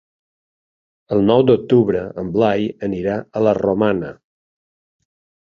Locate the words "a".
3.21-3.45